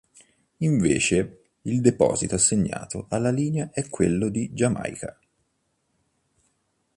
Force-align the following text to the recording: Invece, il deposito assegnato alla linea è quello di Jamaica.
Invece, 0.61 1.41
il 1.61 1.79
deposito 1.79 2.33
assegnato 2.33 3.05
alla 3.09 3.29
linea 3.29 3.69
è 3.71 3.87
quello 3.87 4.29
di 4.29 4.49
Jamaica. 4.51 5.15